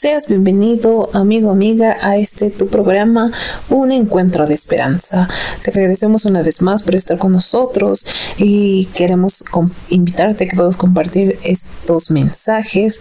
Seas 0.00 0.28
bienvenido, 0.28 1.10
amigo, 1.12 1.50
amiga, 1.50 1.98
a 2.00 2.16
este 2.16 2.48
tu 2.48 2.68
programa, 2.68 3.30
Un 3.68 3.92
Encuentro 3.92 4.46
de 4.46 4.54
Esperanza. 4.54 5.28
Te 5.62 5.70
agradecemos 5.70 6.24
una 6.24 6.40
vez 6.40 6.62
más 6.62 6.82
por 6.82 6.94
estar 6.94 7.18
con 7.18 7.32
nosotros 7.32 8.06
y 8.38 8.86
queremos 8.94 9.44
invitarte 9.90 10.44
a 10.44 10.48
que 10.48 10.56
puedas 10.56 10.78
compartir 10.78 11.38
estos 11.44 12.10
mensajes 12.10 12.98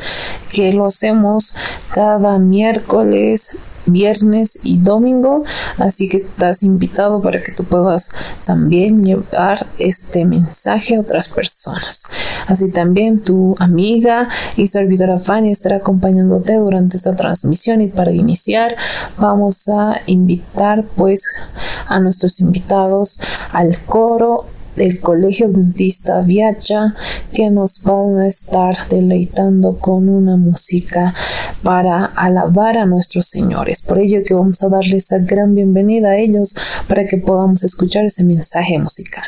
que 0.51 0.73
lo 0.73 0.87
hacemos 0.87 1.55
cada 1.93 2.37
miércoles 2.37 3.59
viernes 3.85 4.59
y 4.63 4.79
domingo, 4.79 5.43
así 5.77 6.07
que 6.07 6.17
estás 6.17 6.63
invitado 6.63 7.21
para 7.21 7.41
que 7.41 7.51
tú 7.51 7.63
puedas 7.63 8.11
también 8.45 9.03
llevar 9.03 9.65
este 9.77 10.25
mensaje 10.25 10.95
a 10.95 11.01
otras 11.01 11.29
personas. 11.29 12.03
Así 12.47 12.71
también 12.71 13.23
tu 13.23 13.55
amiga 13.59 14.27
y 14.55 14.67
servidora 14.67 15.17
Fanny 15.17 15.51
estará 15.51 15.77
acompañándote 15.77 16.55
durante 16.55 16.97
esta 16.97 17.13
transmisión 17.13 17.81
y 17.81 17.87
para 17.87 18.11
iniciar 18.11 18.75
vamos 19.17 19.69
a 19.69 20.01
invitar 20.07 20.83
pues 20.95 21.43
a 21.87 21.99
nuestros 21.99 22.39
invitados 22.39 23.19
al 23.51 23.79
coro 23.85 24.45
del 24.79 25.01
Colegio 25.01 25.49
Dentista 25.49 26.21
Viacha 26.21 26.95
que 27.33 27.49
nos 27.49 27.83
van 27.83 28.19
a 28.19 28.27
estar 28.27 28.73
deleitando 28.89 29.77
con 29.77 30.07
una 30.07 30.37
música 30.37 31.13
para 31.63 32.05
alabar 32.05 32.77
a 32.77 32.85
nuestros 32.85 33.27
señores. 33.27 33.85
Por 33.85 33.99
ello 33.99 34.21
que 34.25 34.33
vamos 34.33 34.63
a 34.63 34.69
darles 34.69 35.11
esa 35.11 35.19
gran 35.19 35.53
bienvenida 35.53 36.11
a 36.11 36.17
ellos 36.17 36.55
para 36.87 37.05
que 37.05 37.17
podamos 37.17 37.63
escuchar 37.63 38.05
ese 38.05 38.23
mensaje 38.23 38.79
musical. 38.79 39.27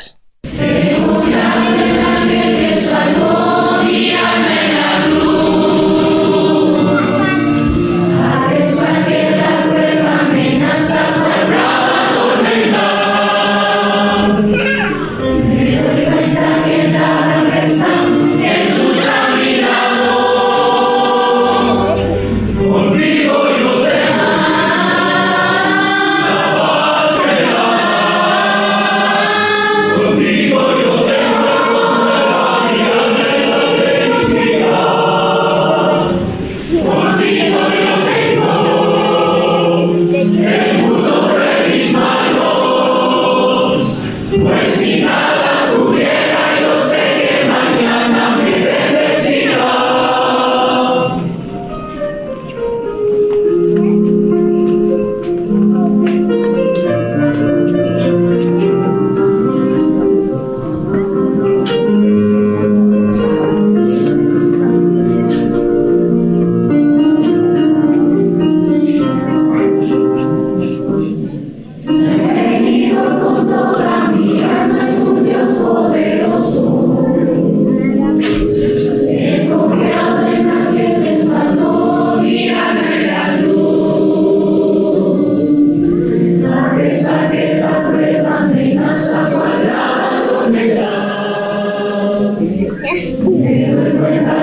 Amen. 94.04 94.41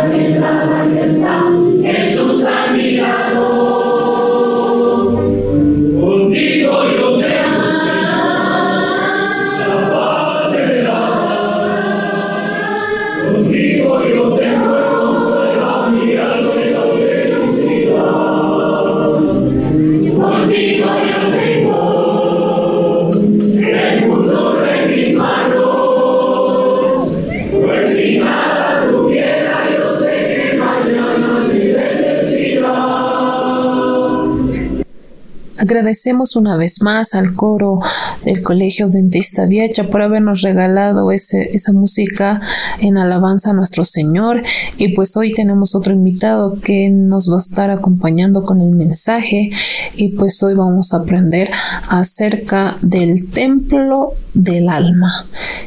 Agradecemos 35.90 36.36
una 36.36 36.56
vez 36.56 36.84
más 36.84 37.16
al 37.16 37.34
coro 37.34 37.80
del 38.24 38.44
Colegio 38.44 38.90
Dentista 38.90 39.48
Viacha 39.48 39.90
por 39.90 40.04
habernos 40.04 40.44
regalado 40.44 41.12
ese, 41.12 41.50
esa 41.52 41.74
música 41.74 42.40
en 42.80 43.00
alabanza 43.00 43.50
a 43.50 43.54
nuestro 43.54 43.84
Señor. 43.84 44.44
Y 44.78 44.94
pues 44.94 45.18
hoy 45.18 45.32
tenemos 45.32 45.74
otro 45.74 45.92
invitado 45.92 46.60
que 46.62 46.92
nos 46.92 47.32
va 47.32 47.38
a 47.38 47.40
estar 47.40 47.72
acompañando 47.72 48.44
con 48.44 48.62
el 48.62 48.70
mensaje. 48.70 49.50
Y 49.96 50.10
pues 50.10 50.44
hoy 50.44 50.54
vamos 50.54 50.94
a 50.94 50.98
aprender 50.98 51.50
acerca 51.90 52.78
del 52.84 53.32
templo 53.32 54.14
del 54.36 54.70
alma, 54.70 55.26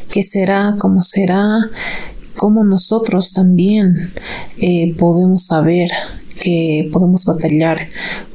que 0.09 0.23
será 0.23 0.77
como 0.79 1.03
será, 1.03 1.69
como 2.37 2.63
nosotros 2.63 3.33
también 3.33 3.93
eh, 4.57 4.95
podemos 4.97 5.47
saber 5.47 5.89
que 6.43 6.89
podemos 6.91 7.23
batallar 7.23 7.77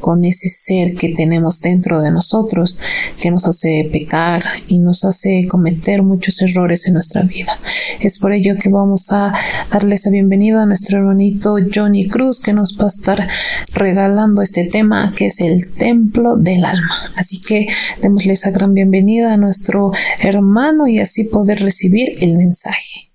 con 0.00 0.24
ese 0.24 0.48
ser 0.48 0.94
que 0.94 1.10
tenemos 1.10 1.60
dentro 1.60 2.00
de 2.00 2.10
nosotros, 2.10 2.78
que 3.20 3.30
nos 3.30 3.46
hace 3.46 3.86
pecar 3.92 4.40
y 4.66 4.78
nos 4.78 5.04
hace 5.04 5.46
cometer 5.46 6.02
muchos 6.02 6.40
errores 6.40 6.86
en 6.86 6.94
nuestra 6.94 7.22
vida. 7.22 7.52
Es 8.00 8.18
por 8.18 8.32
ello 8.32 8.54
que 8.60 8.70
vamos 8.70 9.12
a 9.12 9.34
darle 9.70 9.96
esa 9.96 10.10
bienvenida 10.10 10.62
a 10.62 10.66
nuestro 10.66 10.98
hermanito 10.98 11.56
Johnny 11.72 12.08
Cruz, 12.08 12.40
que 12.40 12.54
nos 12.54 12.78
va 12.80 12.84
a 12.84 12.88
estar 12.88 13.28
regalando 13.74 14.40
este 14.40 14.64
tema 14.64 15.12
que 15.14 15.26
es 15.26 15.40
el 15.40 15.70
templo 15.74 16.36
del 16.36 16.64
alma. 16.64 16.94
Así 17.16 17.42
que 17.42 17.66
démosle 18.00 18.32
esa 18.32 18.50
gran 18.50 18.72
bienvenida 18.72 19.34
a 19.34 19.36
nuestro 19.36 19.92
hermano 20.20 20.88
y 20.88 20.98
así 20.98 21.24
poder 21.24 21.60
recibir 21.60 22.08
el 22.22 22.38
mensaje. 22.38 23.12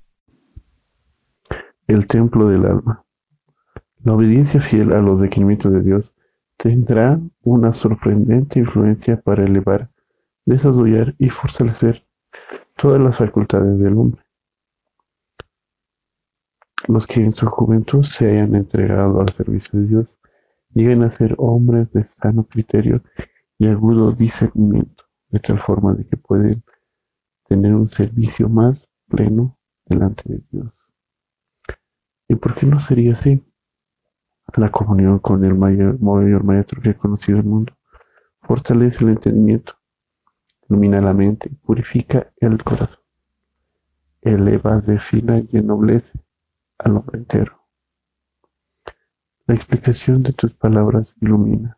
El 1.88 2.06
templo 2.06 2.50
del 2.50 2.66
alma. 2.66 3.03
La 4.04 4.14
obediencia 4.14 4.60
fiel 4.60 4.92
a 4.92 5.00
los 5.00 5.22
requerimientos 5.22 5.72
de 5.72 5.82
Dios 5.82 6.14
tendrá 6.58 7.22
una 7.42 7.74
sorprendente 7.74 8.60
influencia 8.60 9.22
para 9.22 9.46
elevar, 9.46 9.90
desarrollar 10.46 11.16
y 11.20 11.30
fortalecer 11.30 12.06
todas 12.76 13.02
las 13.02 13.18
facultades 13.18 13.80
del 13.80 13.98
hombre. 13.98 14.22
Los 16.90 17.08
que 17.08 17.22
en 17.22 17.34
su 17.34 17.48
juventud 17.48 18.04
se 18.04 18.30
hayan 18.30 18.56
entregado 18.56 19.22
al 19.22 19.30
servicio 19.30 19.80
de 19.80 19.88
Dios 19.88 20.08
llegan 20.74 21.04
a 21.04 21.12
ser 21.12 21.36
hombres 21.38 21.90
de 21.94 22.06
sano 22.06 22.44
criterio 22.44 23.02
y 23.58 23.68
agudo 23.68 24.12
discernimiento, 24.12 25.06
de 25.30 25.40
tal 25.40 25.62
forma 25.62 25.94
de 25.94 26.06
que 26.06 26.18
pueden 26.18 26.62
tener 27.48 27.74
un 27.74 27.88
servicio 27.88 28.50
más 28.50 28.90
pleno 29.08 29.58
delante 29.86 30.24
de 30.26 30.42
Dios. 30.52 30.74
¿Y 32.28 32.36
por 32.36 32.56
qué 32.56 32.66
no 32.66 32.82
sería 32.82 33.14
así? 33.14 33.42
La 34.56 34.72
comunión 34.72 35.20
con 35.20 35.44
el 35.44 35.56
mayor, 35.56 36.44
maestro 36.44 36.82
que 36.82 36.92
ha 36.92 36.98
conocido 36.98 37.40
el 37.40 37.46
mundo. 37.46 37.74
Fortalece 38.42 39.04
el 39.04 39.12
entendimiento, 39.12 39.76
ilumina 40.70 41.02
la 41.02 41.14
mente, 41.14 41.50
purifica 41.64 42.32
el 42.38 42.64
corazón, 42.64 43.04
eleva, 44.22 44.80
defina 44.82 45.40
y 45.40 45.58
ennoblece 45.58 46.20
al 46.78 46.98
hombre 46.98 47.20
entero. 47.20 47.64
La 49.46 49.56
explicación 49.56 50.24
de 50.24 50.34
tus 50.34 50.54
palabras 50.54 51.16
ilumina 51.22 51.78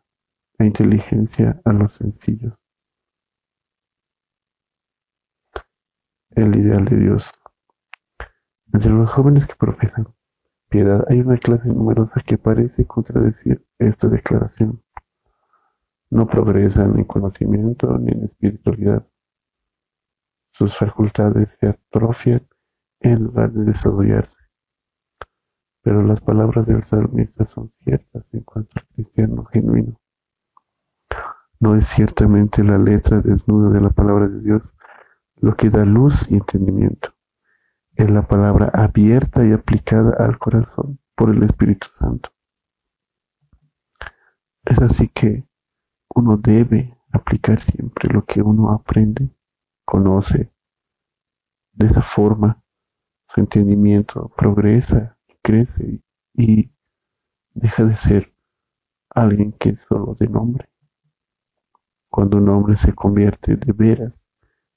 la 0.58 0.66
inteligencia 0.66 1.60
a 1.64 1.72
los 1.72 1.94
sencillos. 1.94 2.54
El 6.30 6.54
ideal 6.56 6.84
de 6.84 6.96
Dios. 6.96 7.30
Entre 8.72 8.90
los 8.90 9.10
jóvenes 9.10 9.46
que 9.46 9.54
profesan 9.54 10.06
Hay 11.08 11.20
una 11.20 11.38
clase 11.38 11.68
numerosa 11.68 12.20
que 12.20 12.36
parece 12.36 12.86
contradecir 12.86 13.64
esta 13.78 14.08
declaración. 14.08 14.82
No 16.10 16.26
progresan 16.26 16.98
en 16.98 17.04
conocimiento 17.04 17.96
ni 17.98 18.12
en 18.12 18.24
espiritualidad. 18.24 19.06
Sus 20.52 20.76
facultades 20.76 21.56
se 21.58 21.68
atrofian 21.68 22.46
en 23.00 23.24
lugar 23.24 23.52
de 23.52 23.64
desarrollarse. 23.64 24.42
Pero 25.82 26.02
las 26.02 26.20
palabras 26.20 26.66
del 26.66 26.84
salmista 26.84 27.46
son 27.46 27.70
ciertas 27.70 28.24
en 28.32 28.42
cuanto 28.42 28.72
al 28.76 28.86
cristiano 28.88 29.44
genuino. 29.46 29.98
No 31.58 31.74
es 31.74 31.86
ciertamente 31.86 32.62
la 32.62 32.76
letra 32.76 33.20
desnuda 33.20 33.70
de 33.70 33.80
la 33.80 33.90
palabra 33.90 34.28
de 34.28 34.40
Dios 34.40 34.76
lo 35.36 35.56
que 35.56 35.70
da 35.70 35.84
luz 35.84 36.30
y 36.30 36.34
entendimiento. 36.34 37.15
Es 37.96 38.10
la 38.10 38.28
palabra 38.28 38.70
abierta 38.74 39.42
y 39.46 39.52
aplicada 39.52 40.22
al 40.22 40.38
corazón 40.38 40.98
por 41.14 41.30
el 41.30 41.42
Espíritu 41.44 41.88
Santo. 41.88 42.30
Es 44.66 44.78
así 44.82 45.08
que 45.08 45.48
uno 46.14 46.36
debe 46.36 46.94
aplicar 47.10 47.58
siempre 47.58 48.12
lo 48.12 48.26
que 48.26 48.42
uno 48.42 48.70
aprende, 48.72 49.30
conoce. 49.86 50.52
De 51.72 51.86
esa 51.86 52.02
forma, 52.02 52.62
su 53.28 53.40
entendimiento 53.40 54.28
progresa, 54.36 55.16
crece 55.40 56.02
y 56.34 56.70
deja 57.54 57.84
de 57.84 57.96
ser 57.96 58.34
alguien 59.08 59.52
que 59.52 59.70
es 59.70 59.80
solo 59.80 60.14
de 60.20 60.28
nombre. 60.28 60.68
Cuando 62.10 62.36
un 62.36 62.50
hombre 62.50 62.76
se 62.76 62.94
convierte 62.94 63.56
de 63.56 63.72
veras, 63.72 64.25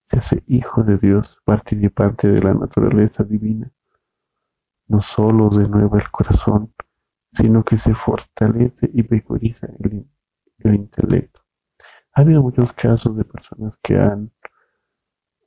se 0.09 0.17
hace 0.17 0.43
hijo 0.47 0.83
de 0.83 0.97
Dios, 0.97 1.39
participante 1.45 2.27
de 2.27 2.41
la 2.41 2.55
naturaleza 2.55 3.23
divina, 3.23 3.71
no 4.87 5.03
solo 5.03 5.49
de 5.49 5.69
nuevo 5.69 5.97
el 5.97 6.09
corazón, 6.09 6.73
sino 7.31 7.63
que 7.63 7.77
se 7.77 7.93
fortalece 7.93 8.89
y 8.91 9.03
vigoriza 9.03 9.67
el, 9.79 10.07
el 10.59 10.75
intelecto. 10.75 11.41
Ha 12.13 12.21
habido 12.21 12.41
muchos 12.41 12.73
casos 12.73 13.15
de 13.17 13.23
personas 13.23 13.77
que 13.83 13.97
han, 13.97 14.31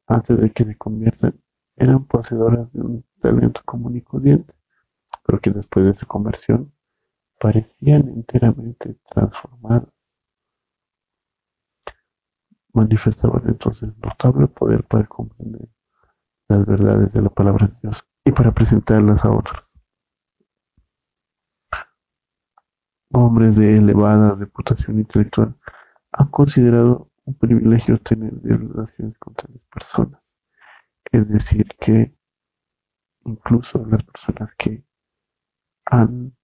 antes 0.06 0.38
de 0.38 0.52
que 0.52 0.64
se 0.64 0.76
conviertan, 0.78 1.40
eran 1.74 2.04
poseedoras 2.04 2.72
de 2.72 2.82
un 2.82 3.04
talento 3.20 3.62
común 3.64 3.96
y 3.96 4.02
corriente, 4.02 4.54
pero 5.26 5.40
que 5.40 5.50
después 5.50 5.86
de 5.86 5.94
su 5.94 6.06
conversión 6.06 6.72
parecían 7.40 8.08
enteramente 8.10 8.94
transformadas 9.12 9.91
manifestaban 12.72 13.42
entonces 13.48 13.96
notable 13.98 14.46
poder 14.48 14.84
para 14.84 15.06
comprender 15.06 15.68
las 16.48 16.66
verdades 16.66 17.12
de 17.12 17.22
la 17.22 17.30
palabra 17.30 17.66
de 17.66 17.76
Dios 17.82 18.04
y 18.24 18.32
para 18.32 18.52
presentarlas 18.52 19.24
a 19.24 19.30
otros. 19.30 19.62
Hombres 23.12 23.56
de 23.56 23.76
elevada 23.76 24.34
reputación 24.34 24.98
intelectual 24.98 25.54
han 26.12 26.28
considerado 26.28 27.10
un 27.24 27.34
privilegio 27.34 27.98
tener 28.00 28.32
relaciones 28.42 29.18
con 29.18 29.34
tales 29.34 29.62
personas. 29.72 30.22
Es 31.10 31.28
decir, 31.28 31.68
que 31.78 32.14
incluso 33.24 33.84
las 33.86 34.02
personas 34.02 34.54
que 34.54 34.82
han 35.84 36.34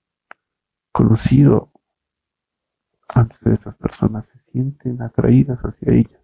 conocido 0.93 1.73
antes 3.09 3.41
de 3.41 3.55
esas 3.55 3.75
personas 3.77 4.27
se 4.27 4.39
sienten 4.51 5.01
atraídas 5.01 5.61
hacia 5.63 5.93
ellas, 5.93 6.18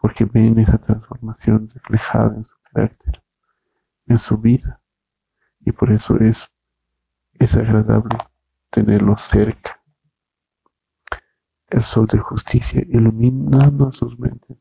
porque 0.00 0.24
ven 0.24 0.58
esa 0.58 0.78
transformación 0.78 1.68
reflejada 1.74 2.34
en 2.36 2.44
su 2.44 2.54
carácter, 2.72 3.22
en 4.06 4.18
su 4.18 4.38
vida, 4.38 4.80
y 5.60 5.72
por 5.72 5.92
eso 5.92 6.16
es, 6.18 6.50
es 7.34 7.54
agradable 7.54 8.16
tenerlos 8.70 9.20
cerca. 9.22 9.80
El 11.68 11.84
sol 11.84 12.06
de 12.06 12.18
justicia 12.18 12.82
iluminando 12.88 13.92
sus 13.92 14.18
mentes 14.18 14.56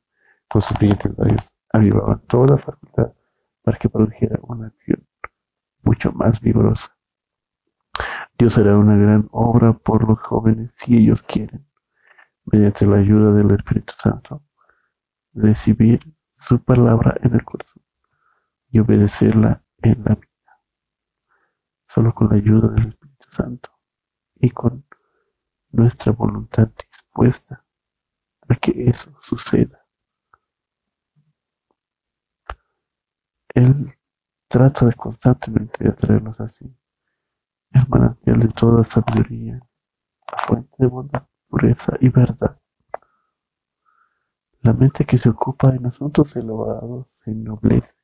con 0.50 0.62
sus 0.62 0.78
brillantes 0.78 1.16
rayos 1.16 1.56
avivaba 1.72 2.20
toda 2.28 2.58
facultad 2.58 3.14
para 3.62 3.78
que 3.78 3.90
produjera 3.90 4.40
una 4.42 4.68
acción 4.68 5.06
mucho 5.84 6.12
más 6.12 6.42
vigorosa. 6.42 6.96
Dios 8.38 8.58
hará 8.58 8.78
una 8.78 8.96
gran 8.96 9.28
obra 9.32 9.74
por 9.74 10.08
los 10.08 10.20
jóvenes 10.20 10.72
si 10.74 10.98
ellos 10.98 11.22
quieren, 11.24 11.66
mediante 12.46 12.86
la 12.86 12.98
ayuda 12.98 13.34
del 13.34 13.52
Espíritu 13.52 13.94
Santo, 13.98 14.44
recibir 15.38 16.02
su 16.34 16.60
palabra 16.64 17.16
en 17.22 17.34
el 17.34 17.44
corazón 17.44 17.84
y 18.70 18.80
obedecerla 18.80 19.64
en 19.82 20.04
la 20.04 20.16
vida. 20.16 20.62
Solo 21.88 22.14
con 22.14 22.30
la 22.30 22.36
ayuda 22.36 22.70
del 22.70 22.90
Espíritu 22.90 23.30
Santo 23.30 23.70
y 24.36 24.50
con 24.50 24.86
nuestra 25.72 26.12
voluntad 26.12 26.70
dispuesta 26.70 27.64
a 28.50 28.56
que 28.56 28.90
eso 28.90 29.16
suceda. 29.22 29.86
Él 33.54 33.94
trata 34.48 34.86
de 34.86 34.94
constantemente 34.94 35.84
de 35.84 35.90
atraernos 35.90 36.40
así 36.40 36.76
el 37.72 37.88
manantial 37.88 38.40
de 38.40 38.48
toda 38.50 38.84
sabiduría, 38.84 39.60
la 40.32 40.38
fuente 40.40 40.76
de 40.78 40.88
bondad, 40.88 41.28
pureza 41.48 41.94
y 42.00 42.10
verdad. 42.10 42.60
La 44.68 44.74
mente 44.74 45.06
que 45.06 45.18
se 45.18 45.30
ocupa 45.30 45.74
en 45.74 45.86
asuntos 45.86 46.36
elevados 46.36 47.08
se 47.10 47.32
ennoblece. 47.32 47.96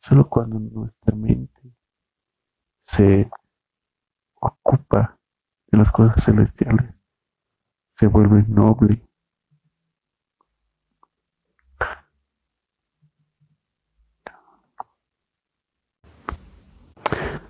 Solo 0.00 0.28
cuando 0.28 0.58
nuestra 0.60 1.16
mente 1.16 1.72
se 2.78 3.30
ocupa 4.34 5.18
de 5.68 5.78
las 5.78 5.90
cosas 5.90 6.22
celestiales, 6.22 6.94
se 7.92 8.06
vuelve 8.06 8.44
noble 8.46 9.02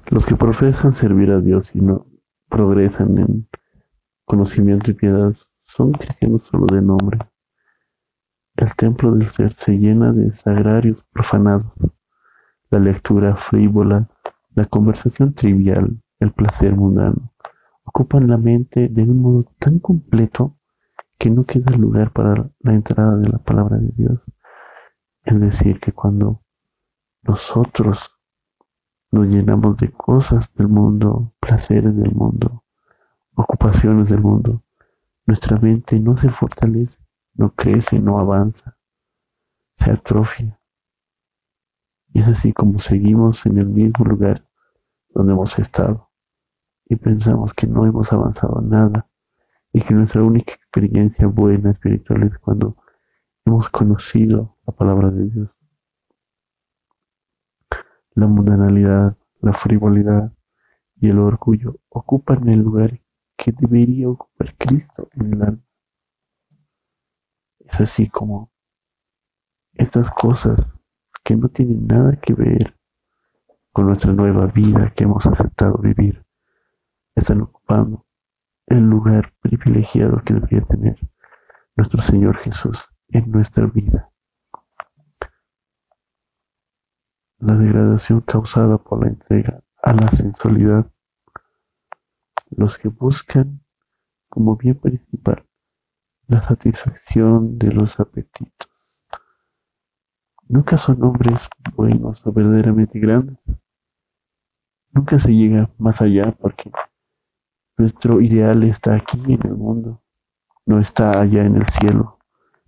Los 0.06 0.24
que 0.26 0.36
profesan 0.36 0.94
servir 0.94 1.32
a 1.32 1.40
Dios 1.40 1.74
y 1.74 1.80
no 1.80 2.06
progresan 2.48 3.18
en 3.18 3.48
conocimiento 4.24 4.92
y 4.92 4.94
piedad 4.94 5.34
son 5.64 5.90
cristianos 5.90 6.44
solo 6.44 6.66
de 6.72 6.82
nombre. 6.82 7.18
El 8.56 8.74
templo 8.74 9.12
del 9.12 9.28
ser 9.28 9.52
se 9.52 9.72
llena 9.72 10.12
de 10.12 10.32
sagrarios 10.32 11.06
profanados, 11.12 11.72
la 12.70 12.78
lectura 12.78 13.36
frívola, 13.36 14.08
la 14.54 14.64
conversación 14.64 15.34
trivial, 15.34 16.00
el 16.20 16.32
placer 16.32 16.74
mundano, 16.74 17.32
ocupan 17.84 18.28
la 18.28 18.38
mente 18.38 18.88
de 18.88 19.02
un 19.02 19.20
modo 19.20 19.44
tan 19.58 19.78
completo 19.78 20.56
que 21.18 21.30
no 21.30 21.44
queda 21.44 21.76
lugar 21.76 22.12
para 22.12 22.50
la 22.60 22.74
entrada 22.74 23.16
de 23.16 23.28
la 23.28 23.38
palabra 23.38 23.76
de 23.78 23.90
Dios. 23.94 24.24
Es 25.24 25.40
decir, 25.40 25.80
que 25.80 25.92
cuando 25.92 26.42
nosotros 27.22 28.16
nos 29.10 29.28
llenamos 29.28 29.76
de 29.76 29.90
cosas 29.90 30.54
del 30.54 30.68
mundo, 30.68 31.32
placeres 31.40 31.96
del 31.96 32.12
mundo, 32.12 32.64
ocupaciones 33.34 34.08
del 34.08 34.20
mundo. 34.20 34.62
Nuestra 35.26 35.58
mente 35.58 35.98
no 36.00 36.16
se 36.16 36.30
fortalece, 36.30 37.00
no 37.36 37.54
crece, 37.54 37.98
no 37.98 38.18
avanza, 38.18 38.76
se 39.76 39.90
atrofia. 39.90 40.58
Y 42.12 42.20
es 42.20 42.28
así 42.28 42.52
como 42.52 42.78
seguimos 42.78 43.44
en 43.46 43.58
el 43.58 43.66
mismo 43.66 44.04
lugar 44.04 44.46
donde 45.10 45.32
hemos 45.32 45.58
estado 45.58 46.10
y 46.88 46.96
pensamos 46.96 47.52
que 47.54 47.66
no 47.66 47.86
hemos 47.86 48.12
avanzado 48.12 48.60
nada 48.60 49.08
y 49.72 49.82
que 49.82 49.94
nuestra 49.94 50.22
única 50.22 50.54
experiencia 50.54 51.26
buena 51.26 51.72
espiritual 51.72 52.22
es 52.24 52.38
cuando 52.38 52.76
hemos 53.44 53.68
conocido 53.70 54.56
la 54.66 54.72
palabra 54.74 55.10
de 55.10 55.28
Dios 55.28 55.56
la 58.16 58.26
mundanalidad, 58.26 59.14
la 59.42 59.52
frivolidad 59.52 60.32
y 60.98 61.10
el 61.10 61.18
orgullo 61.18 61.76
ocupan 61.90 62.48
el 62.48 62.60
lugar 62.60 62.98
que 63.36 63.52
debería 63.52 64.08
ocupar 64.08 64.56
Cristo 64.56 65.08
en 65.12 65.34
el 65.34 65.42
alma. 65.42 65.65
Es 67.66 67.80
así 67.80 68.08
como 68.08 68.50
estas 69.74 70.10
cosas 70.10 70.80
que 71.22 71.36
no 71.36 71.48
tienen 71.48 71.86
nada 71.86 72.16
que 72.16 72.34
ver 72.34 72.76
con 73.72 73.86
nuestra 73.86 74.12
nueva 74.12 74.46
vida 74.46 74.92
que 74.94 75.04
hemos 75.04 75.26
aceptado 75.26 75.76
vivir, 75.78 76.24
están 77.14 77.42
ocupando 77.42 78.06
el 78.66 78.80
lugar 78.80 79.32
privilegiado 79.40 80.22
que 80.24 80.34
debería 80.34 80.62
tener 80.62 80.98
nuestro 81.76 82.00
Señor 82.00 82.38
Jesús 82.38 82.86
en 83.08 83.30
nuestra 83.30 83.66
vida. 83.66 84.10
la 87.38 87.54
degradación 87.54 88.22
causada 88.22 88.78
por 88.78 89.02
la 89.02 89.08
entrega 89.08 89.62
a 89.82 89.92
la 89.92 90.08
sensualidad. 90.08 90.90
Los 92.50 92.78
que 92.78 92.88
buscan 92.88 93.60
como 94.28 94.56
bien 94.56 94.78
principal 94.78 95.44
la 96.28 96.42
satisfacción 96.42 97.58
de 97.58 97.72
los 97.72 98.00
apetitos. 98.00 99.04
Nunca 100.48 100.76
son 100.78 101.02
hombres 101.02 101.40
buenos 101.74 102.26
o 102.26 102.32
verdaderamente 102.32 102.98
grandes. 102.98 103.38
nunca 104.90 105.18
se 105.18 105.34
llega 105.34 105.70
más 105.78 106.00
allá 106.00 106.32
porque 106.32 106.70
nuestro 107.76 108.20
ideal 108.20 108.62
está 108.64 108.94
aquí 108.94 109.20
en 109.32 109.46
el 109.46 109.54
mundo, 109.54 110.02
no 110.64 110.80
está 110.80 111.20
allá 111.20 111.44
en 111.44 111.56
el 111.56 111.66
cielo. 111.66 112.18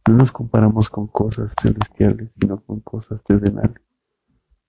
No 0.07 0.15
nos 0.15 0.33
comparamos 0.33 0.89
con 0.89 1.07
cosas 1.07 1.55
celestiales, 1.61 2.31
sino 2.39 2.61
con 2.61 2.81
cosas 2.81 3.23
terrenales. 3.23 3.83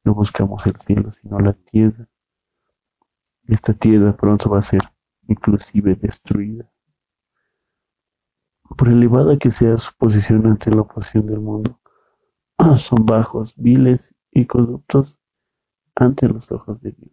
No 0.04 0.14
buscamos 0.14 0.66
el 0.66 0.76
cielo, 0.78 1.12
sino 1.12 1.40
la 1.40 1.54
tierra. 1.54 2.08
Esta 3.48 3.74
tierra 3.74 4.16
pronto 4.16 4.50
va 4.50 4.60
a 4.60 4.64
ser 4.64 4.82
inclusive 5.28 5.96
destruida. 5.96 6.70
Por 8.78 8.88
elevada 8.88 9.38
que 9.38 9.52
sea 9.52 9.78
su 9.78 9.92
posición 9.98 10.46
ante 10.46 10.70
la 10.72 10.82
oposición 10.82 11.26
del 11.26 11.40
mundo, 11.40 11.80
son 12.78 13.06
bajos, 13.06 13.56
viles 13.58 14.16
y 14.32 14.46
corruptos 14.46 15.20
ante 15.96 16.28
los 16.28 16.52
ojos 16.52 16.80
de 16.82 16.92
Dios. 16.92 17.12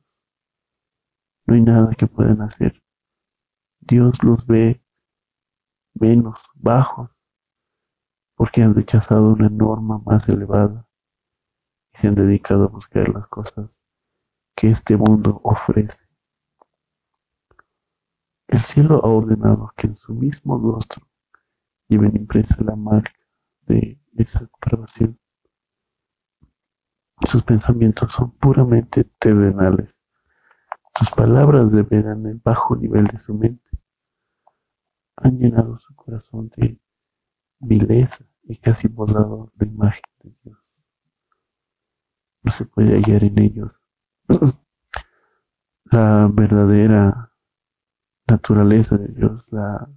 No 1.46 1.54
hay 1.54 1.62
nada 1.62 1.94
que 1.94 2.06
puedan 2.06 2.42
hacer. 2.42 2.82
Dios 3.80 4.22
los 4.22 4.46
ve 4.46 4.82
menos, 5.94 6.38
bajos, 6.54 7.10
porque 8.34 8.62
han 8.62 8.74
rechazado 8.74 9.32
una 9.32 9.48
norma 9.48 9.98
más 10.04 10.28
elevada 10.28 10.86
y 11.94 11.98
se 11.98 12.08
han 12.08 12.14
dedicado 12.14 12.64
a 12.64 12.68
buscar 12.68 13.08
las 13.08 13.26
cosas 13.28 13.70
que 14.54 14.70
este 14.70 14.96
mundo 14.96 15.40
ofrece. 15.42 16.06
El 18.48 18.60
cielo 18.60 19.00
ha 19.04 19.08
ordenado 19.08 19.72
que 19.76 19.86
en 19.86 19.96
su 19.96 20.14
mismo 20.14 20.58
rostro 20.58 21.06
lleven 21.88 22.16
impresa 22.16 22.56
la 22.62 22.76
marca 22.76 23.12
de 23.66 23.98
esa 24.16 24.40
depravación. 24.40 25.18
Sus 27.26 27.42
pensamientos 27.44 28.12
son 28.12 28.32
puramente 28.32 29.04
terrenales. 29.18 30.02
Sus 30.98 31.10
palabras 31.10 31.72
deberán 31.72 32.26
el 32.26 32.40
bajo 32.42 32.76
nivel 32.76 33.06
de 33.06 33.18
su 33.18 33.34
mente. 33.34 33.68
Han 35.16 35.38
llenado 35.38 35.78
su 35.78 35.94
corazón 35.94 36.50
de 36.56 36.78
vileza 37.58 38.24
y 38.44 38.56
casi 38.56 38.88
borrado 38.88 39.50
la 39.58 39.66
imagen 39.66 40.02
de 40.22 40.34
Dios. 40.42 40.58
No 42.42 42.52
se 42.52 42.64
puede 42.66 42.94
hallar 42.94 43.24
en 43.24 43.38
ellos 43.38 43.82
la 45.84 46.28
verdadera 46.32 47.32
naturaleza 48.26 48.96
de 48.98 49.08
Dios, 49.08 49.50
la, 49.52 49.88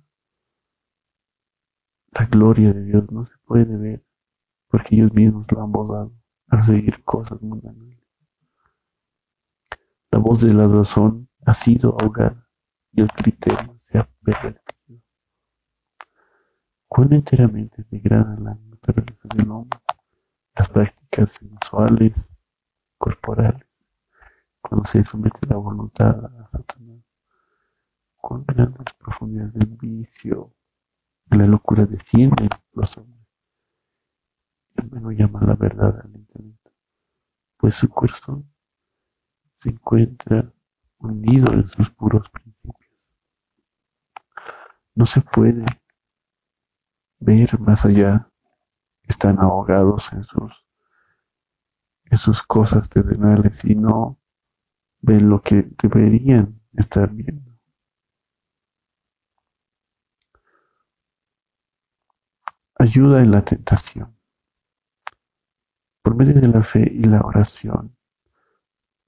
la 2.11 2.25
gloria 2.25 2.73
de 2.73 2.83
Dios 2.83 3.11
no 3.11 3.25
se 3.25 3.37
puede 3.45 3.77
ver 3.77 4.03
porque 4.67 4.95
ellos 4.95 5.13
mismos 5.13 5.51
lo 5.51 5.63
han 5.63 5.71
borrado 5.71 6.13
a 6.47 6.65
seguir 6.65 7.03
cosas 7.03 7.41
mundanas. 7.41 7.97
La 10.11 10.19
voz 10.19 10.41
de 10.41 10.53
la 10.53 10.67
razón 10.67 11.29
ha 11.45 11.53
sido 11.53 11.95
ahogada 11.99 12.47
y 12.91 13.01
el 13.01 13.11
criterio 13.11 13.77
se 13.81 13.99
ha 13.99 14.09
pervertido. 14.23 15.01
Cuán 16.87 17.13
enteramente 17.13 17.85
degrada 17.91 18.35
la 18.39 18.55
naturaleza 18.55 19.27
del 19.35 19.51
hombre, 19.51 19.79
las 20.55 20.69
prácticas 20.69 21.31
sensuales, 21.33 22.41
corporales, 22.97 23.65
cuando 24.61 24.85
se 24.87 25.03
somete 25.03 25.45
la 25.47 25.57
voluntad 25.57 26.25
a 26.25 26.47
Satanás 26.49 27.03
con 28.17 28.43
grandes 28.45 28.93
profundidades 28.97 29.53
del 29.53 29.77
vicio, 29.77 30.53
la 31.38 31.45
locura 31.45 31.86
desciende 31.86 32.50
los 32.74 32.98
hombres. 32.98 33.27
El 34.75 34.91
menos 34.91 35.13
llama 35.13 35.41
la 35.41 35.55
verdad 35.55 36.00
al 36.03 36.15
intelecto, 36.15 36.71
pues 37.57 37.75
su 37.75 37.89
corazón 37.89 38.50
se 39.55 39.69
encuentra 39.69 40.51
hundido 40.98 41.53
en 41.53 41.67
sus 41.67 41.89
puros 41.91 42.29
principios. 42.29 43.13
No 44.95 45.05
se 45.05 45.21
puede 45.21 45.65
ver 47.19 47.59
más 47.59 47.86
allá, 47.86 48.29
están 49.03 49.39
ahogados 49.39 50.12
en 50.13 50.24
sus, 50.24 50.65
en 52.05 52.17
sus 52.17 52.41
cosas 52.43 52.89
terrenales 52.89 53.63
y 53.65 53.75
no 53.75 54.17
ven 55.01 55.29
lo 55.29 55.41
que 55.41 55.69
deberían 55.81 56.62
estar 56.74 57.09
viendo. 57.12 57.48
Ayuda 62.89 63.22
en 63.22 63.29
la 63.29 63.46
tentación. 63.46 64.15
Por 66.01 66.15
medio 66.15 66.41
de 66.41 66.48
la 66.48 66.63
fe 66.63 66.91
y 66.91 67.03
la 67.03 67.22
oración, 67.22 67.96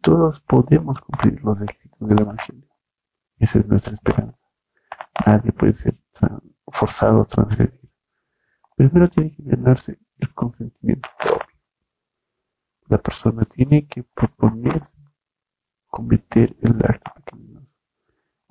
todos 0.02 0.40
podemos 0.42 1.00
cumplir 1.02 1.44
los 1.44 1.62
éxitos 1.62 2.08
del 2.08 2.22
Evangelio. 2.22 2.70
Esa 3.40 3.58
es 3.60 3.68
nuestra 3.68 3.94
esperanza. 3.94 4.38
Nadie 5.26 5.52
puede 5.52 5.74
ser 5.74 5.96
forzado 6.68 7.22
a 7.22 7.26
transgredir. 7.26 7.90
Primero 8.76 9.10
tiene 9.10 9.32
que 9.32 9.44
ganarse 9.44 10.00
el 10.20 10.32
consentimiento 10.36 11.10
propio. 11.18 11.58
La 12.88 13.00
persona 13.00 13.46
tiene 13.46 13.88
que 13.88 14.04
proponerse 14.04 14.96
cometer 15.88 16.56
el 16.62 16.86
acto 16.86 17.12
pequeño 17.16 17.66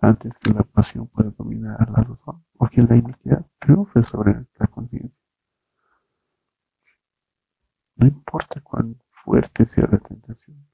antes 0.03 0.37
que 0.39 0.51
la 0.51 0.63
pasión 0.63 1.07
pueda 1.07 1.31
dominar 1.31 1.89
la 1.91 2.03
razón 2.03 2.45
o 2.59 2.67
que 2.67 2.83
la 2.83 2.97
iniquidad 2.97 3.47
triunfe 3.61 4.03
sobre 4.03 4.45
la 4.59 4.67
conciencia. 4.67 5.20
No 8.01 8.07
importa 8.07 8.63
cuán 8.63 8.99
fuerte 9.11 9.67
sea 9.67 9.87
la 9.87 9.99
tentación, 9.99 10.67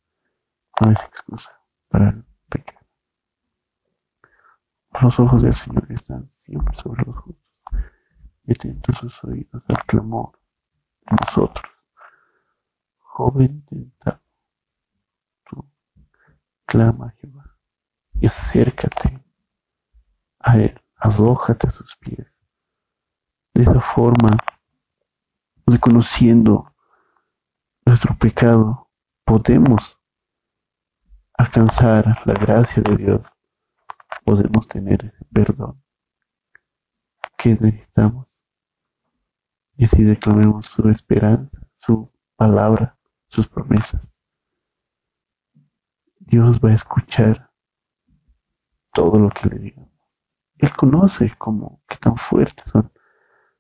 no 0.81 0.93
es 0.93 1.01
excusa 1.01 1.51
para 1.89 2.11
el 2.11 2.25
pecado. 2.49 2.87
Los 5.03 5.19
ojos 5.19 5.43
del 5.43 5.55
Señor 5.55 5.91
están 5.91 6.31
siempre 6.31 6.77
sobre 6.77 7.05
los 7.05 7.17
justos 7.17 7.45
y 8.45 8.53
atentos 8.53 8.97
sus 8.99 9.25
oídos 9.25 9.61
al 9.67 9.85
clamor 9.87 10.39
de 11.01 11.17
nosotros. 11.21 11.69
Joven 12.99 13.65
tentado, 13.65 14.23
tú 15.51 15.69
clama 16.65 17.09
a 17.09 17.11
Jehová 17.11 17.59
y 18.21 18.29
acércate 18.29 19.21
a 20.39 20.59
Él, 20.59 20.81
arrójate 20.95 21.67
a 21.67 21.73
sus 21.73 21.97
pies. 21.97 22.41
De 23.53 23.65
esa 23.65 23.81
forma, 23.81 24.37
reconociendo 25.67 26.73
nuestro 27.87 28.17
pecado, 28.19 28.91
podemos 29.25 29.99
alcanzar 31.35 32.21
la 32.25 32.35
gracia 32.35 32.83
de 32.83 32.97
Dios, 32.97 33.27
podemos 34.25 34.67
tener 34.67 35.05
ese 35.05 35.25
perdón 35.33 35.81
que 37.39 37.51
necesitamos. 37.51 38.27
Y 39.77 39.85
así 39.85 40.03
declamemos 40.03 40.67
su 40.67 40.89
esperanza, 40.89 41.61
su 41.75 42.11
palabra, 42.35 42.99
sus 43.29 43.47
promesas. 43.47 44.19
Dios 46.19 46.59
va 46.59 46.71
a 46.71 46.75
escuchar 46.75 47.51
todo 48.93 49.19
lo 49.19 49.31
que 49.31 49.49
le 49.49 49.59
digamos. 49.59 49.93
Él 50.59 50.75
conoce 50.75 51.33
cómo, 51.39 51.83
qué 51.89 51.99
tan 51.99 52.17
fuertes 52.17 52.65
son 52.69 52.91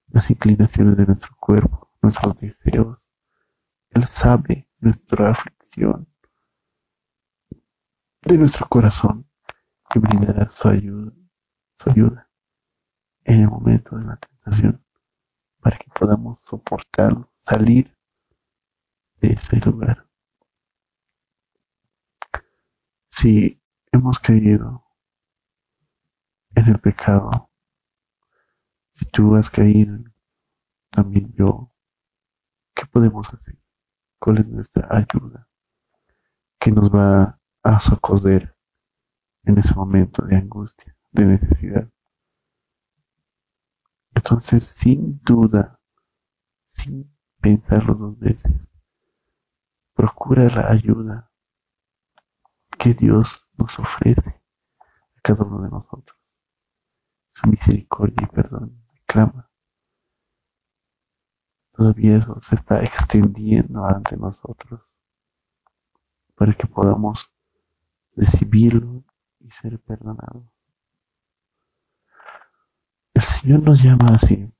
las 0.08 0.28
inclinaciones 0.30 0.96
de 0.96 1.06
nuestro 1.06 1.36
cuerpo, 1.38 1.90
nuestros 2.02 2.36
deseos, 2.38 2.98
él 3.96 4.06
sabe 4.06 4.68
nuestra 4.80 5.30
aflicción 5.30 6.06
de 8.20 8.36
nuestro 8.36 8.68
corazón 8.68 9.26
y 9.94 9.98
brindará 9.98 10.50
su 10.50 10.68
ayuda, 10.68 11.12
su 11.76 11.90
ayuda 11.90 12.28
en 13.24 13.40
el 13.40 13.48
momento 13.48 13.96
de 13.96 14.04
la 14.04 14.16
tentación 14.16 14.84
para 15.60 15.78
que 15.78 15.90
podamos 15.98 16.40
soportarlo, 16.40 17.32
salir 17.40 17.96
de 19.22 19.32
ese 19.32 19.56
lugar. 19.60 20.06
Si 23.12 23.62
hemos 23.92 24.18
caído 24.18 24.84
en 26.54 26.66
el 26.66 26.78
pecado, 26.80 27.48
si 28.92 29.06
tú 29.06 29.36
has 29.36 29.48
caído, 29.48 29.98
también 30.90 31.32
yo, 31.32 31.72
¿qué 32.74 32.84
podemos 32.84 33.32
hacer? 33.32 33.56
Cuál 34.18 34.38
es 34.38 34.46
nuestra 34.46 34.88
ayuda 34.90 35.46
que 36.58 36.70
nos 36.70 36.90
va 36.90 37.38
a 37.62 37.80
socorrer 37.80 38.56
en 39.44 39.58
ese 39.58 39.74
momento 39.74 40.24
de 40.24 40.36
angustia, 40.36 40.96
de 41.12 41.24
necesidad. 41.24 41.88
Entonces, 44.14 44.64
sin 44.64 45.20
duda, 45.22 45.78
sin 46.66 47.14
pensarlo 47.40 47.94
dos 47.94 48.18
veces, 48.18 48.52
procura 49.94 50.48
la 50.48 50.70
ayuda 50.70 51.30
que 52.78 52.94
Dios 52.94 53.48
nos 53.56 53.78
ofrece 53.78 54.42
a 55.16 55.20
cada 55.22 55.44
uno 55.44 55.62
de 55.62 55.70
nosotros. 55.70 56.18
Su 57.32 57.48
misericordia 57.48 58.16
y 58.22 58.34
perdón 58.34 58.82
clama 59.06 59.45
todavía 61.76 62.18
eso 62.18 62.40
se 62.40 62.54
está 62.54 62.82
extendiendo 62.82 63.84
ante 63.84 64.16
nosotros 64.16 64.80
para 66.34 66.54
que 66.54 66.66
podamos 66.66 67.30
recibirlo 68.14 69.04
y 69.40 69.50
ser 69.50 69.78
perdonado. 69.80 70.50
El 73.14 73.22
Señor 73.22 73.62
nos 73.62 73.82
llama 73.82 74.14
así, 74.14 74.52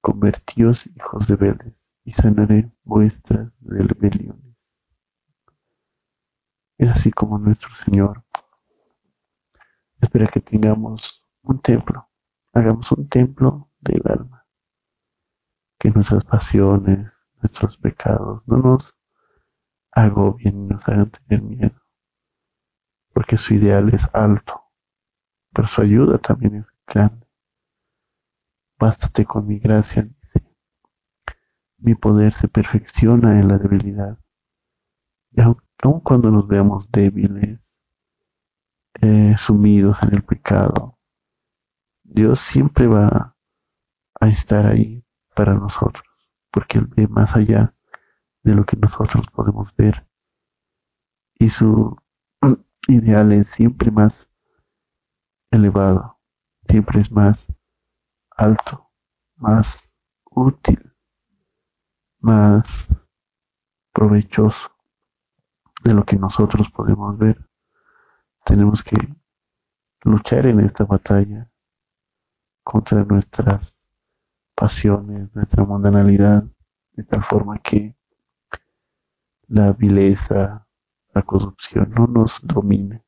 convertíos 0.00 0.86
hijos 0.86 1.28
de 1.28 1.36
Vélez 1.36 1.92
y 2.04 2.12
sanaré 2.12 2.70
vuestras 2.84 3.52
rebeliones. 3.60 4.76
Es 6.78 6.90
así 6.90 7.10
como 7.10 7.38
nuestro 7.38 7.74
Señor 7.84 8.22
espera 10.00 10.26
que 10.28 10.40
tengamos 10.40 11.22
un 11.42 11.60
templo, 11.60 12.08
hagamos 12.52 12.90
un 12.92 13.08
templo 13.08 13.70
del 13.80 14.02
alma, 14.04 14.35
nuestras 15.90 16.24
pasiones, 16.24 17.10
nuestros 17.40 17.76
pecados 17.78 18.42
no 18.46 18.58
nos 18.58 18.98
agobien 19.92 20.64
y 20.64 20.68
nos 20.68 20.86
hagan 20.88 21.10
tener 21.10 21.42
miedo, 21.42 21.80
porque 23.12 23.36
su 23.36 23.54
ideal 23.54 23.92
es 23.94 24.14
alto, 24.14 24.62
pero 25.52 25.68
su 25.68 25.82
ayuda 25.82 26.18
también 26.18 26.56
es 26.56 26.70
grande. 26.86 27.26
Bástate 28.78 29.24
con 29.24 29.46
mi 29.46 29.58
gracia, 29.58 30.02
dice. 30.02 30.42
Mi 31.78 31.94
poder 31.94 32.32
se 32.34 32.48
perfecciona 32.48 33.40
en 33.40 33.48
la 33.48 33.58
debilidad. 33.58 34.18
Y 35.30 35.40
aun, 35.40 36.00
cuando 36.02 36.30
nos 36.30 36.46
veamos 36.46 36.90
débiles, 36.90 37.82
eh, 39.00 39.34
sumidos 39.38 40.02
en 40.02 40.14
el 40.14 40.22
pecado, 40.22 40.98
Dios 42.02 42.40
siempre 42.40 42.86
va 42.86 43.36
a 44.20 44.28
estar 44.28 44.66
ahí 44.66 45.05
para 45.36 45.54
nosotros, 45.54 46.04
porque 46.50 46.78
Él 46.78 46.86
ve 46.86 47.06
más 47.06 47.36
allá 47.36 47.74
de 48.42 48.54
lo 48.54 48.64
que 48.64 48.76
nosotros 48.76 49.26
podemos 49.32 49.76
ver. 49.76 50.08
Y 51.38 51.50
su 51.50 51.94
ideal 52.88 53.32
es 53.32 53.48
siempre 53.48 53.90
más 53.90 54.30
elevado, 55.50 56.18
siempre 56.66 57.02
es 57.02 57.12
más 57.12 57.52
alto, 58.30 58.90
más 59.36 59.94
útil, 60.30 60.94
más 62.20 63.06
provechoso 63.92 64.70
de 65.84 65.92
lo 65.92 66.04
que 66.04 66.16
nosotros 66.16 66.70
podemos 66.70 67.18
ver. 67.18 67.38
Tenemos 68.46 68.82
que 68.82 68.96
luchar 70.02 70.46
en 70.46 70.60
esta 70.60 70.84
batalla 70.84 71.50
contra 72.64 73.04
nuestras 73.04 73.75
pasiones, 74.56 75.32
nuestra 75.36 75.64
mundanalidad, 75.64 76.42
de 76.94 77.04
tal 77.04 77.22
forma 77.22 77.58
que 77.58 77.94
la 79.48 79.72
vileza, 79.72 80.66
la 81.14 81.22
corrupción 81.22 81.92
no 81.92 82.06
nos 82.06 82.40
domine, 82.42 83.04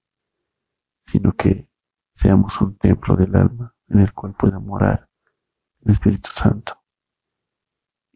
sino 1.00 1.32
que 1.32 1.68
seamos 2.12 2.60
un 2.60 2.76
templo 2.76 3.16
del 3.16 3.34
alma 3.34 3.74
en 3.88 4.00
el 4.00 4.12
cual 4.12 4.34
pueda 4.34 4.58
morar 4.58 5.08
el 5.84 5.92
Espíritu 5.92 6.30
Santo. 6.34 6.78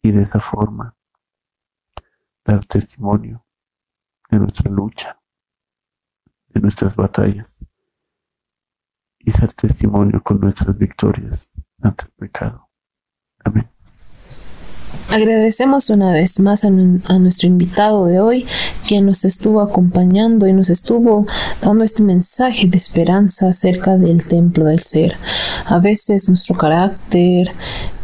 Y 0.02 0.12
de 0.12 0.22
esa 0.22 0.40
forma 0.40 0.94
dar 2.44 2.66
testimonio 2.66 3.44
de 4.30 4.38
nuestra 4.38 4.70
lucha, 4.70 5.18
de 6.48 6.60
nuestras 6.60 6.94
batallas 6.94 7.58
y 9.18 9.32
ser 9.32 9.54
testimonio 9.54 10.22
con 10.22 10.40
nuestras 10.40 10.76
victorias 10.76 11.50
ante 11.80 12.04
el 12.04 12.10
pecado. 12.10 12.71
Agradecemos 15.12 15.90
una 15.90 16.10
vez 16.10 16.40
más 16.40 16.64
a, 16.64 16.70
nuestro 16.70 17.46
invitado 17.46 18.06
de 18.06 18.18
hoy, 18.18 18.46
quien 18.88 19.04
nos 19.04 19.26
estuvo 19.26 19.60
acompañando 19.60 20.48
y 20.48 20.54
nos 20.54 20.70
estuvo 20.70 21.26
dando 21.60 21.84
este 21.84 22.02
mensaje 22.02 22.66
de 22.66 22.78
esperanza 22.78 23.48
acerca 23.48 23.98
del 23.98 24.24
templo 24.24 24.64
del 24.64 24.78
ser. 24.78 25.14
A 25.66 25.80
veces 25.80 26.28
nuestro 26.28 26.56
carácter, 26.56 27.52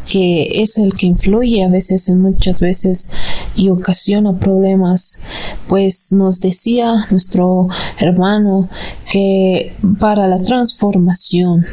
que 0.07 0.63
es 0.63 0.77
el 0.77 0.93
que 0.93 1.07
influye 1.07 1.65
a 1.65 1.69
veces 1.69 2.11
en 2.11 2.21
muchas 2.21 2.61
veces 2.61 3.09
y 3.57 3.71
ocasiona 3.71 4.39
problemas, 4.39 5.21
pues 5.67 6.13
nos 6.13 6.41
decía 6.41 7.07
nuestro 7.11 7.69
hermano 7.99 8.69
que 9.11 9.73
para 10.01 10.29
la 10.29 10.39
transformación, 10.39 11.65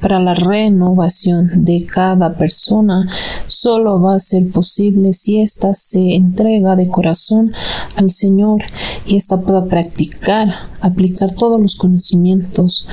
para 0.00 0.20
la 0.20 0.34
renovación 0.34 1.64
de 1.64 1.84
cada 1.84 2.34
persona, 2.34 3.06
solo 3.46 4.00
va 4.00 4.14
a 4.14 4.20
ser 4.20 4.48
posible 4.48 5.12
si 5.12 5.40
ésta 5.40 5.72
se 5.74 6.14
entrega 6.14 6.76
de 6.76 6.88
corazón 6.88 7.52
al 7.96 8.10
Señor 8.10 8.62
y 9.06 9.16
ésta 9.16 9.40
pueda 9.40 9.64
practicar, 9.66 10.48
aplicar 10.80 11.32
todos 11.32 11.60
los 11.60 11.76
conocimientos 11.76 12.86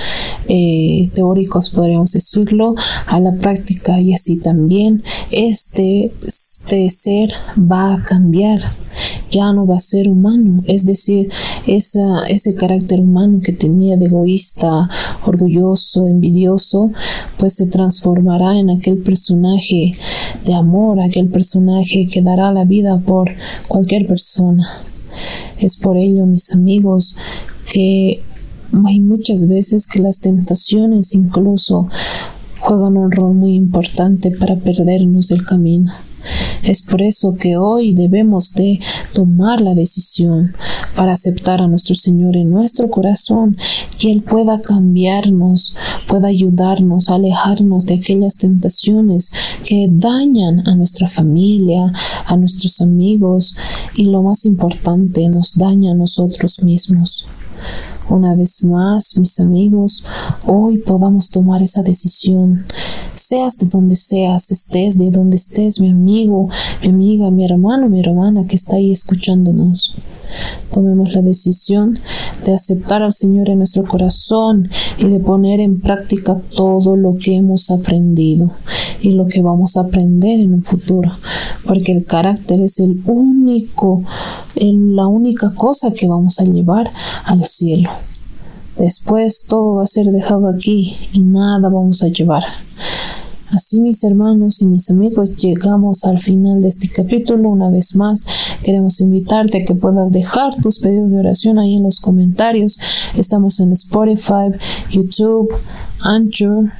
eh, 0.48 1.10
teóricos, 1.14 1.70
podríamos 1.70 2.12
decirlo, 2.12 2.76
a 3.08 3.20
la 3.20 3.34
práctica. 3.34 4.00
Y 4.00 4.14
así 4.14 4.38
también 4.38 5.04
este, 5.32 6.12
este 6.22 6.90
ser 6.90 7.32
va 7.58 7.94
a 7.94 8.02
cambiar 8.02 8.62
ya 9.32 9.52
no 9.54 9.66
va 9.66 9.76
a 9.76 9.80
ser 9.80 10.08
humano, 10.08 10.64
es 10.68 10.86
decir, 10.86 11.30
ese 11.68 12.56
carácter 12.56 13.02
humano 13.02 13.40
que 13.44 13.52
tenía 13.52 13.98
de 13.98 14.06
egoísta, 14.06 14.90
orgulloso, 15.26 16.08
envidioso, 16.08 16.92
pues 17.38 17.56
se 17.56 17.68
transformará 17.68 18.58
en 18.58 18.70
aquel 18.70 18.98
personaje 19.00 19.98
de 20.46 20.54
amor, 20.54 21.02
aquel 21.02 21.28
personaje 21.30 22.08
que 22.08 22.22
dará 22.22 22.52
la 22.52 22.66
vida 22.66 23.00
por 23.00 23.32
cualquier 23.68 24.08
persona. 24.08 24.68
Es 25.60 25.78
por 25.78 25.98
ello, 25.98 26.26
mis 26.26 26.52
amigos, 26.54 27.16
que 27.72 28.22
hay 28.86 29.00
muchas 29.00 29.48
veces 29.48 29.88
que 29.88 30.00
las 30.00 30.20
tentaciones 30.20 31.14
incluso 31.14 31.88
juegan 32.60 32.98
un 32.98 33.12
rol 33.12 33.34
muy 33.34 33.56
importante 33.56 34.32
para 34.32 34.56
perdernos 34.56 35.28
del 35.28 35.46
camino. 35.46 35.92
Es 36.64 36.82
por 36.82 37.02
eso 37.02 37.36
que 37.36 37.58
hoy 37.58 37.94
debemos 37.94 38.54
de 38.54 38.80
tomar 39.14 39.62
la 39.62 39.76
decisión 39.76 40.54
para 40.96 41.14
aceptar 41.14 41.62
a 41.62 41.68
nuestro 41.68 41.96
Señor 41.96 42.38
en 42.38 42.50
nuestro 42.50 42.90
corazón, 42.90 43.58
que 44.00 44.12
Él 44.12 44.22
pueda 44.22 44.62
cambiarnos, 44.62 45.76
pueda 46.08 46.28
ayudarnos 46.28 47.10
a 47.10 47.16
alejarnos 47.16 47.86
de 47.86 47.96
aquellas 47.96 48.38
tentaciones 48.38 49.32
que 49.64 49.88
dañan 49.92 50.68
a 50.68 50.76
nuestra 50.76 51.08
familia, 51.08 51.92
a 52.26 52.38
nuestros 52.38 52.82
amigos 52.82 53.56
y 53.96 54.06
lo 54.06 54.24
más 54.24 54.46
importante, 54.46 55.28
nos 55.30 55.56
daña 55.56 55.92
a 55.92 55.96
nosotros 55.96 56.64
mismos. 56.64 57.26
Una 58.08 58.36
vez 58.36 58.64
más, 58.64 59.18
mis 59.18 59.40
amigos, 59.40 60.04
hoy 60.46 60.78
podamos 60.78 61.32
tomar 61.32 61.64
esa 61.64 61.82
decisión. 61.82 62.64
Seas 63.16 63.58
de 63.58 63.66
donde 63.66 63.96
seas, 63.96 64.52
estés 64.52 65.00
de 65.00 65.10
donde 65.10 65.38
estés, 65.38 65.80
mi 65.80 65.90
amigo, 65.90 66.48
mi 66.84 66.90
amiga, 66.90 67.32
mi 67.32 67.46
hermano, 67.46 67.90
mi 67.90 68.00
hermana 68.00 68.46
que 68.46 68.56
está 68.56 68.76
ahí 68.76 68.92
escuchándonos. 68.92 69.96
Tomemos 70.72 71.16
la 71.16 71.22
decisión 71.22 71.98
de 72.46 72.54
aceptar 72.54 73.02
al 73.02 73.14
Señor 73.14 73.50
en 73.50 73.60
nuestro 73.60 73.84
corazón 73.84 74.70
y 74.98 75.08
de 75.08 75.20
poner 75.20 75.60
en 75.60 75.80
práctica 75.80 76.40
todo 76.56 76.96
lo 76.96 77.16
que 77.16 77.36
hemos 77.36 77.72
aprendido 77.72 78.52
y 79.02 79.12
lo 79.12 79.28
que 79.28 79.42
vamos 79.42 79.78
a 79.78 79.82
aprender 79.82 80.40
en 80.40 80.54
un 80.54 80.64
futuro, 80.64 81.12
porque 81.66 81.92
el 81.92 82.06
carácter 82.06 82.62
es 82.62 82.80
el 82.80 83.02
único, 83.06 84.04
la 84.56 85.08
única 85.08 85.54
cosa 85.54 85.92
que 85.92 86.08
vamos 86.08 86.40
a 86.40 86.46
llevar 86.46 86.92
al 87.26 87.44
cielo. 87.44 87.90
Después 88.78 89.46
todo 89.48 89.76
va 89.76 89.84
a 89.84 89.88
ser 89.88 90.08
dejado 90.08 90.50
aquí 90.50 90.98
y 91.14 91.22
nada 91.22 91.70
vamos 91.70 92.04
a 92.04 92.08
llevar. 92.08 92.44
Así 93.52 93.80
mis 93.80 94.04
hermanos 94.04 94.62
y 94.62 94.66
mis 94.66 94.90
amigos 94.90 95.36
llegamos 95.36 96.04
al 96.06 96.18
final 96.18 96.62
de 96.62 96.68
este 96.68 96.90
capítulo. 96.90 97.50
Una 97.50 97.70
vez 97.70 97.96
más 97.96 98.22
queremos 98.64 99.00
invitarte 99.02 99.62
a 99.62 99.66
que 99.66 99.76
puedas 99.76 100.12
dejar 100.12 100.56
tus 100.56 100.80
pedidos 100.80 101.12
de 101.12 101.20
oración 101.20 101.60
ahí 101.60 101.76
en 101.76 101.84
los 101.84 102.00
comentarios. 102.00 102.80
Estamos 103.16 103.60
en 103.60 103.72
Spotify, 103.74 104.52
YouTube, 104.90 105.54
Anchor, 106.02 106.72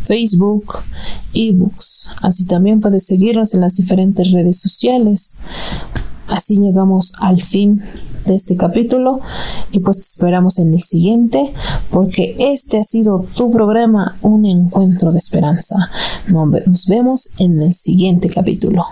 Facebook, 0.00 0.64
ebooks. 1.34 2.10
Así 2.22 2.46
también 2.46 2.80
puedes 2.80 3.06
seguirnos 3.06 3.54
en 3.54 3.60
las 3.60 3.76
diferentes 3.76 4.32
redes 4.32 4.60
sociales. 4.60 5.36
Así 6.26 6.56
llegamos 6.56 7.12
al 7.20 7.40
fin 7.40 7.80
de 8.28 8.36
este 8.36 8.56
capítulo 8.56 9.20
y 9.72 9.80
pues 9.80 9.96
te 9.96 10.02
esperamos 10.02 10.58
en 10.58 10.72
el 10.72 10.80
siguiente 10.80 11.52
porque 11.90 12.36
este 12.38 12.78
ha 12.78 12.84
sido 12.84 13.26
tu 13.34 13.50
programa 13.50 14.16
Un 14.22 14.46
Encuentro 14.46 15.10
de 15.10 15.18
Esperanza. 15.18 15.76
Nos 16.28 16.86
vemos 16.86 17.30
en 17.38 17.60
el 17.60 17.72
siguiente 17.72 18.28
capítulo. 18.28 18.84